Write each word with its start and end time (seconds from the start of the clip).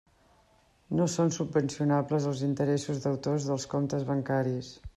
No 0.99 1.05
són 1.15 1.29
subvencionables 1.35 2.25
els 2.31 2.41
interessos 2.47 3.05
deutors 3.05 3.47
dels 3.51 3.69
comptes 3.75 4.07
bancaris. 4.09 4.73